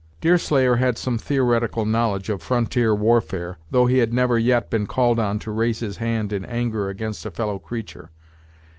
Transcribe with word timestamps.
Deerslayer 0.19 0.77
had 0.77 0.97
some 0.97 1.19
theoretical 1.19 1.85
knowledge 1.85 2.27
of 2.29 2.41
frontier 2.41 2.95
warfare, 2.95 3.59
though 3.69 3.85
he 3.85 3.99
had 3.99 4.11
never 4.11 4.39
yet 4.39 4.67
been 4.67 4.87
called 4.87 5.19
on 5.19 5.37
to 5.37 5.51
raise 5.51 5.77
his 5.81 5.97
hand 5.97 6.33
in 6.33 6.43
anger 6.45 6.89
against 6.89 7.23
a 7.23 7.29
fellow 7.29 7.59
creature. 7.59 8.09